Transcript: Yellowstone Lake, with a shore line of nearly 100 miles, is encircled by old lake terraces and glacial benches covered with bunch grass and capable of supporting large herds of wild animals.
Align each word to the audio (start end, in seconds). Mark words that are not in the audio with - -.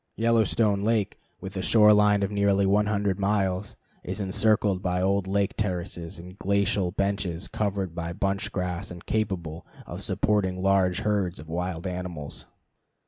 Yellowstone 0.15 0.81
Lake, 0.81 1.19
with 1.41 1.55
a 1.55 1.61
shore 1.61 1.93
line 1.93 2.23
of 2.23 2.31
nearly 2.31 2.65
100 2.65 3.19
miles, 3.19 3.77
is 4.03 4.19
encircled 4.19 4.81
by 4.81 4.99
old 4.99 5.27
lake 5.27 5.55
terraces 5.55 6.17
and 6.17 6.39
glacial 6.39 6.91
benches 6.91 7.47
covered 7.47 7.95
with 7.95 8.19
bunch 8.19 8.51
grass 8.51 8.89
and 8.89 9.05
capable 9.05 9.63
of 9.85 10.01
supporting 10.01 10.59
large 10.63 11.01
herds 11.01 11.37
of 11.39 11.47
wild 11.49 11.85
animals. 11.85 12.47